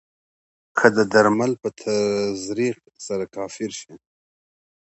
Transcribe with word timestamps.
که 0.77 0.85
د 0.95 0.97
درمل 1.13 1.51
په 1.61 1.69
تزریق 1.81 2.77
سره 3.07 3.25
کافر 3.35 3.71
شي. 3.79 3.93